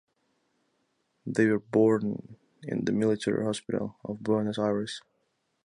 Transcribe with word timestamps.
They 1.27 1.45
were 1.45 1.59
born 1.59 2.35
in 2.63 2.85
the 2.85 2.91
Military 2.91 3.45
Hospital 3.45 3.97
of 4.03 4.23
Buenos 4.23 4.57
Aires. 4.57 5.03